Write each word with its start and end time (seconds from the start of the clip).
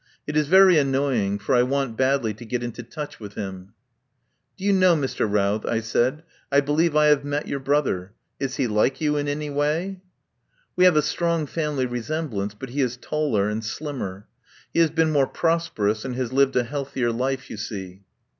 It 0.25 0.35
is 0.35 0.47
very 0.47 0.79
annoying, 0.79 1.37
for 1.37 1.53
I 1.53 1.61
want 1.61 1.95
badly 1.95 2.33
to 2.33 2.43
get 2.43 2.63
into 2.63 2.81
touch 2.81 3.19
with 3.19 3.35
him." 3.35 3.73
"Do 4.57 4.65
you 4.65 4.73
know, 4.73 4.95
Mr. 4.95 5.31
Routh," 5.31 5.63
I 5.63 5.79
said, 5.81 6.23
"I 6.51 6.59
be 6.59 6.71
lieve 6.71 6.95
I 6.95 7.05
have 7.05 7.23
met 7.23 7.47
your 7.47 7.59
brother. 7.59 8.13
Is 8.39 8.55
he 8.55 8.65
like 8.65 8.99
you 8.99 9.15
in 9.15 9.27
any 9.27 9.51
way?" 9.51 10.01
"We 10.75 10.85
have 10.85 10.95
a 10.97 11.03
strong 11.03 11.45
family 11.45 11.85
resemblance, 11.85 12.55
but 12.55 12.69
he 12.69 12.81
is 12.81 12.97
taller 12.97 13.47
and 13.47 13.63
slimmer. 13.63 14.25
He 14.73 14.79
has 14.79 14.89
been 14.89 15.11
more 15.11 15.27
prosperous, 15.27 16.03
and 16.03 16.15
has 16.15 16.33
lived 16.33 16.55
a 16.55 16.63
healthier 16.63 17.11
life, 17.11 17.51
you 17.51 17.57
see." 17.57 18.01